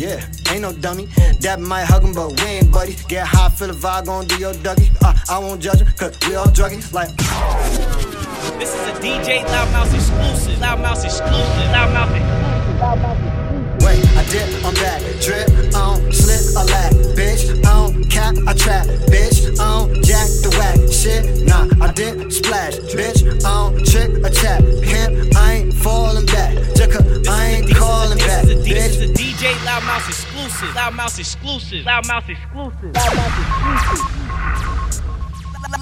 [0.00, 1.06] yeah, ain't no dummy.
[1.40, 2.96] That might hug him, but we ain't buddy.
[3.06, 4.88] Get high, feel the vibe, gon' do your Dougie.
[5.04, 6.80] Uh, I won't judge him, cause we all druggy.
[6.92, 7.14] Like,
[8.58, 10.56] This is a DJ LoudMouse exclusive.
[10.58, 11.68] LoudMouse exclusive.
[11.76, 13.60] LoudMouse exclusive.
[13.84, 15.02] wait, I dip, I'm back.
[15.20, 16.92] Drip, I don't slip, a lack.
[17.12, 18.86] Bitch, I don't cap, I trap.
[19.12, 20.78] Bitch, I don't jack the whack.
[20.90, 22.78] Shit, nah, I dip, splash.
[22.96, 23.68] Bitch, I
[29.40, 30.68] DJ LoudMouse exclusive.
[30.74, 31.86] LoudMouse exclusive.
[31.86, 32.92] LoudMouse exclusive.
[32.92, 34.20] LoudMouse exclusive.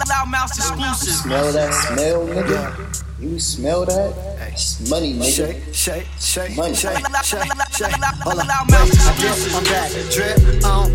[0.06, 1.14] LoudMouse exclusive.
[1.14, 3.02] Smell that smell, nigga?
[3.18, 4.14] You smell that?
[4.52, 5.34] It's money, nigga.
[5.34, 6.74] Shake, shake, shake, Money.
[6.76, 7.42] shake, shake,
[7.72, 7.92] shake.
[8.22, 9.90] Hold up, wait, I dip, I'm back.
[10.12, 10.87] Drip, I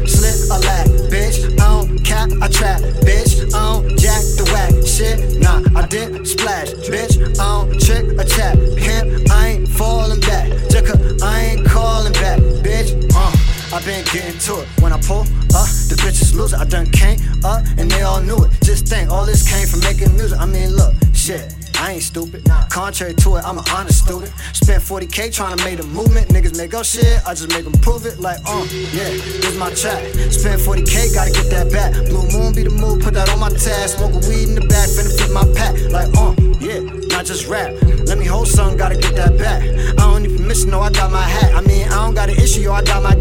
[13.86, 14.68] been getting to it.
[14.82, 15.22] When I pull
[15.56, 16.60] up, the bitches lose it.
[16.60, 18.52] I done came up and they all knew it.
[18.64, 20.40] Just think, all this came from making music.
[20.40, 21.56] I mean, look, shit.
[21.84, 22.48] I ain't stupid.
[22.70, 24.32] Contrary to it, I'm an honest student.
[24.54, 26.30] Spent 40k trying to make a movement.
[26.30, 28.22] Niggas make up shit, I just make them prove it.
[28.22, 29.10] Like, uh, yeah,
[29.44, 30.02] this my track.
[30.32, 31.92] Spent 40k, gotta get that back.
[32.08, 33.90] Blue moon be the move, put that on my tag.
[33.90, 35.76] Smoke weed in the back, finna fit my pack.
[35.92, 36.80] Like, uh, yeah,
[37.12, 37.74] not just rap.
[38.08, 38.78] Let me hold something,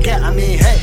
[0.00, 0.22] I.
[0.22, 0.80] I mean, hey.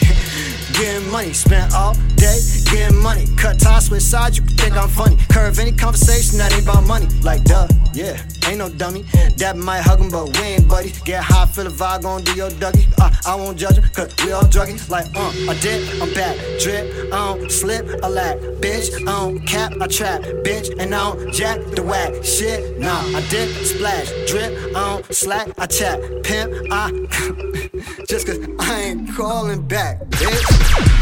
[0.73, 2.39] Getting money, spent all day
[2.71, 3.25] getting money.
[3.35, 5.17] Cut ties, switch sides, you think I'm funny.
[5.29, 7.07] Curve any conversation that ain't about money.
[7.21, 8.21] Like, duh, yeah,
[8.59, 9.05] ain't no dummy.
[9.37, 10.91] Dab might hug him, but we ain't buddy.
[11.05, 12.87] Get high, feel the vibe, gon' do your Dougie.
[12.99, 14.77] Uh, I won't judge him, cause we all druggy.
[14.89, 16.35] Like, uh, I dip, I'm back.
[16.59, 18.37] Drip, I don't slip, I lack.
[18.61, 20.21] Bitch, I don't cap, I trap.
[20.43, 22.23] Bitch, and I don't jack the whack.
[22.23, 24.09] Shit, nah, I dip, splash.
[24.27, 25.99] Drip, I don't slack, I chat.
[26.23, 26.91] Pimp, I.
[28.07, 30.98] Just cause I ain't calling back, bitch.